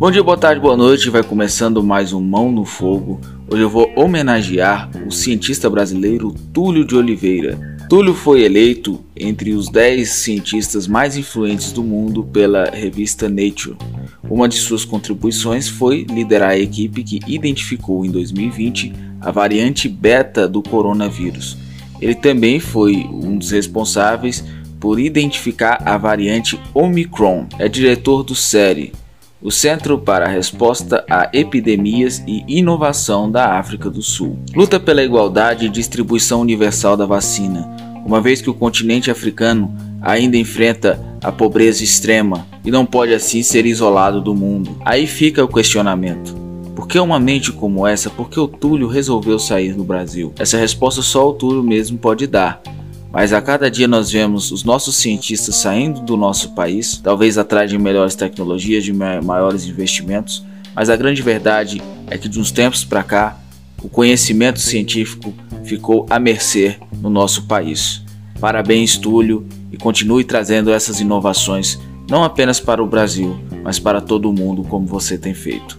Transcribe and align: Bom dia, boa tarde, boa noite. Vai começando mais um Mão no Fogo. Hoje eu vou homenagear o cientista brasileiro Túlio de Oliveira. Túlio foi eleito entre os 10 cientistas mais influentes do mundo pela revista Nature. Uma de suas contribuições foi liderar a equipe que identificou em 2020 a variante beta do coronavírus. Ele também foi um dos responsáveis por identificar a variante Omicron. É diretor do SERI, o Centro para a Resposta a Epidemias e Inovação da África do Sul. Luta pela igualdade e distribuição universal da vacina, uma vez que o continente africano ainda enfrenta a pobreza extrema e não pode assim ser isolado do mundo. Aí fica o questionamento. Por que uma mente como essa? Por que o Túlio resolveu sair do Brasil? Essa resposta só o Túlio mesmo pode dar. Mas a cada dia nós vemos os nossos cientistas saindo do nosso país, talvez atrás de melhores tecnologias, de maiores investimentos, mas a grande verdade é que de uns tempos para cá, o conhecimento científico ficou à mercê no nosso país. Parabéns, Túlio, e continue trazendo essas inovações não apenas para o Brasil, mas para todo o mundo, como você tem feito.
Bom 0.00 0.10
dia, 0.10 0.22
boa 0.22 0.38
tarde, 0.38 0.62
boa 0.62 0.78
noite. 0.78 1.10
Vai 1.10 1.22
começando 1.22 1.82
mais 1.82 2.14
um 2.14 2.22
Mão 2.22 2.50
no 2.50 2.64
Fogo. 2.64 3.20
Hoje 3.46 3.60
eu 3.60 3.68
vou 3.68 3.92
homenagear 3.94 4.88
o 5.06 5.10
cientista 5.10 5.68
brasileiro 5.68 6.34
Túlio 6.54 6.86
de 6.86 6.96
Oliveira. 6.96 7.76
Túlio 7.86 8.14
foi 8.14 8.40
eleito 8.40 9.04
entre 9.14 9.52
os 9.52 9.68
10 9.68 10.08
cientistas 10.08 10.86
mais 10.86 11.18
influentes 11.18 11.70
do 11.70 11.82
mundo 11.82 12.24
pela 12.24 12.64
revista 12.70 13.28
Nature. 13.28 13.76
Uma 14.22 14.48
de 14.48 14.56
suas 14.56 14.86
contribuições 14.86 15.68
foi 15.68 16.06
liderar 16.08 16.52
a 16.52 16.58
equipe 16.58 17.04
que 17.04 17.20
identificou 17.26 18.02
em 18.02 18.10
2020 18.10 18.94
a 19.20 19.30
variante 19.30 19.86
beta 19.86 20.48
do 20.48 20.62
coronavírus. 20.62 21.58
Ele 22.00 22.14
também 22.14 22.58
foi 22.58 23.06
um 23.12 23.36
dos 23.36 23.50
responsáveis 23.50 24.42
por 24.80 24.98
identificar 24.98 25.82
a 25.84 25.98
variante 25.98 26.58
Omicron. 26.72 27.46
É 27.58 27.68
diretor 27.68 28.22
do 28.22 28.34
SERI, 28.34 28.94
o 29.42 29.50
Centro 29.50 29.98
para 29.98 30.26
a 30.26 30.28
Resposta 30.28 31.04
a 31.08 31.30
Epidemias 31.32 32.22
e 32.26 32.44
Inovação 32.46 33.30
da 33.30 33.58
África 33.58 33.88
do 33.88 34.02
Sul. 34.02 34.38
Luta 34.54 34.78
pela 34.78 35.02
igualdade 35.02 35.66
e 35.66 35.70
distribuição 35.70 36.40
universal 36.42 36.96
da 36.96 37.06
vacina, 37.06 37.68
uma 38.04 38.20
vez 38.20 38.42
que 38.42 38.50
o 38.50 38.54
continente 38.54 39.10
africano 39.10 39.74
ainda 40.02 40.36
enfrenta 40.36 41.00
a 41.22 41.32
pobreza 41.32 41.82
extrema 41.82 42.46
e 42.64 42.70
não 42.70 42.84
pode 42.84 43.14
assim 43.14 43.42
ser 43.42 43.64
isolado 43.64 44.20
do 44.20 44.34
mundo. 44.34 44.76
Aí 44.84 45.06
fica 45.06 45.42
o 45.42 45.48
questionamento. 45.48 46.34
Por 46.74 46.86
que 46.86 46.98
uma 46.98 47.20
mente 47.20 47.52
como 47.52 47.86
essa? 47.86 48.10
Por 48.10 48.28
que 48.28 48.38
o 48.38 48.48
Túlio 48.48 48.88
resolveu 48.88 49.38
sair 49.38 49.74
do 49.74 49.84
Brasil? 49.84 50.32
Essa 50.38 50.56
resposta 50.56 51.02
só 51.02 51.28
o 51.28 51.32
Túlio 51.32 51.62
mesmo 51.62 51.98
pode 51.98 52.26
dar. 52.26 52.60
Mas 53.12 53.32
a 53.32 53.42
cada 53.42 53.70
dia 53.70 53.88
nós 53.88 54.10
vemos 54.10 54.52
os 54.52 54.62
nossos 54.62 54.96
cientistas 54.96 55.56
saindo 55.56 56.00
do 56.00 56.16
nosso 56.16 56.54
país, 56.54 56.96
talvez 56.96 57.36
atrás 57.36 57.68
de 57.68 57.76
melhores 57.76 58.14
tecnologias, 58.14 58.84
de 58.84 58.92
maiores 58.92 59.66
investimentos, 59.66 60.44
mas 60.74 60.88
a 60.88 60.96
grande 60.96 61.20
verdade 61.20 61.82
é 62.06 62.16
que 62.16 62.28
de 62.28 62.38
uns 62.38 62.52
tempos 62.52 62.84
para 62.84 63.02
cá, 63.02 63.40
o 63.82 63.88
conhecimento 63.88 64.60
científico 64.60 65.34
ficou 65.64 66.06
à 66.08 66.18
mercê 66.18 66.76
no 67.00 67.10
nosso 67.10 67.46
país. 67.46 68.02
Parabéns, 68.38 68.96
Túlio, 68.96 69.46
e 69.72 69.76
continue 69.76 70.22
trazendo 70.22 70.70
essas 70.70 71.00
inovações 71.00 71.78
não 72.08 72.24
apenas 72.24 72.58
para 72.58 72.82
o 72.82 72.86
Brasil, 72.86 73.38
mas 73.62 73.78
para 73.78 74.00
todo 74.00 74.28
o 74.28 74.32
mundo, 74.32 74.64
como 74.64 74.84
você 74.84 75.16
tem 75.16 75.32
feito. 75.32 75.78